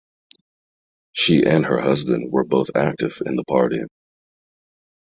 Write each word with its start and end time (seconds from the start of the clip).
She 1.13 1.43
and 1.45 1.63
her 1.63 1.79
husband 1.79 2.31
were 2.31 2.43
both 2.43 2.71
active 2.75 3.21
in 3.23 3.35
the 3.35 3.43
party. 3.43 3.81